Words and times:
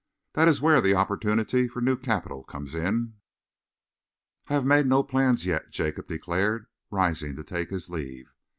"That 0.33 0.47
is 0.47 0.61
where 0.63 0.81
the 0.81 0.95
opportunity 0.95 1.67
for 1.67 1.79
new 1.79 1.95
capital 1.95 2.43
comes 2.43 2.73
in." 2.73 3.17
"I 4.47 4.53
have 4.55 4.65
made 4.65 4.87
no 4.87 5.03
plans 5.03 5.45
yet," 5.45 5.69
Jacob 5.69 6.07
declared, 6.07 6.65
rising 6.89 7.35
to 7.35 7.43
take 7.43 7.69
his 7.69 7.87
leave. 7.87 8.33